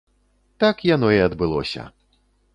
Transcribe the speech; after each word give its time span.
Так 0.63 0.81
яно 0.95 1.11
і 1.17 1.21
адбылося. 1.27 1.87